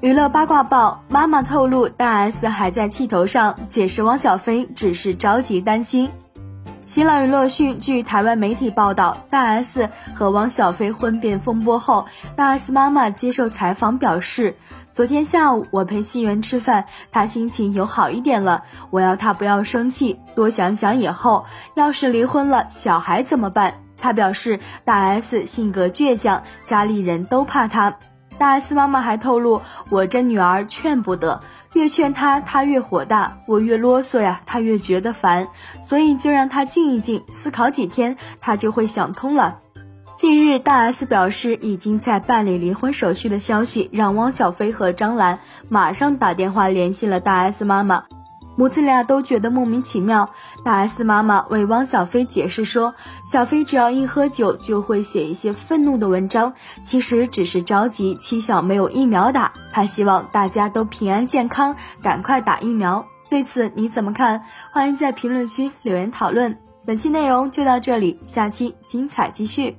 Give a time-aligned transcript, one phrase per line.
[0.00, 6.08] 娱乐八卦报：妈妈透露，大 S 还在气头上，解释汪小菲只是着急担心。
[6.86, 12.06] 新浪娱乐讯，据台湾媒体报道，大 S 和汪小菲婚变风波后，
[12.36, 14.54] 大 S 妈妈接受采访表示，
[14.92, 18.62] 昨天下午我陪熙媛吃饭，她心情有好一点了。
[18.90, 21.44] 我要她不要生气，多想想以后
[21.74, 23.74] 要是离婚了，小孩怎么办？
[24.00, 27.96] 她表示，大 S 性格倔强，家里人都怕她。
[28.38, 31.40] 大 S 妈妈还透露，我这女儿劝不得，
[31.72, 35.48] 越劝她，她越火大；我越啰嗦呀，她越觉得烦。
[35.82, 39.58] 所以就让她静一静，思考几天，她就会想通了。
[40.16, 48.04] 近日，大 S 表示已经在办理离婚手续的消息，让汪小菲和张兰马上打电话联系了大 S 妈妈。
[48.58, 50.30] 母子俩都觉得莫名其妙。
[50.64, 63.06] 大 S 妈妈为汪小菲解释说，小菲只要一喝酒就会写一些愤怒的文章，其实只是着急妻小没有疫苗打，他希望大家都平安健康，赶快打疫苗。
[63.30, 64.42] 对此你怎么看？
[64.72, 66.58] 欢迎在评论区留言讨论。
[66.84, 69.76] 本期内容就到这里，下期精彩继续。